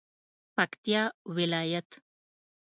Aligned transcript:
پکتیا 0.55 1.03
ولایت 1.35 1.89